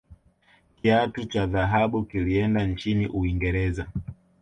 [0.75, 3.87] kiatu cha dhahabu kilienda nchini uingereza